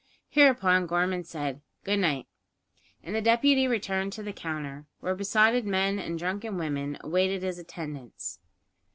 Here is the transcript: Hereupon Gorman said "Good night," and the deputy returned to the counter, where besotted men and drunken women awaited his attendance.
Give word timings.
Hereupon 0.31 0.87
Gorman 0.87 1.25
said 1.25 1.61
"Good 1.83 1.99
night," 1.99 2.25
and 3.03 3.13
the 3.15 3.21
deputy 3.21 3.67
returned 3.67 4.11
to 4.13 4.23
the 4.23 4.33
counter, 4.33 4.87
where 4.99 5.13
besotted 5.13 5.63
men 5.67 5.99
and 5.99 6.17
drunken 6.17 6.57
women 6.57 6.97
awaited 7.01 7.43
his 7.43 7.59
attendance. 7.59 8.39